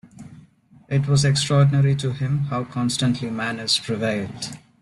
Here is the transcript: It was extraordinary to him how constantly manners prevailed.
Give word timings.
It 0.89 1.07
was 1.07 1.23
extraordinary 1.23 1.95
to 1.97 2.11
him 2.11 2.45
how 2.45 2.63
constantly 2.63 3.29
manners 3.29 3.77
prevailed. 3.77 4.57